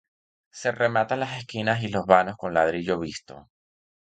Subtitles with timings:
[0.51, 3.47] Se rematan las esquinas y los vanos con ladrillo visto.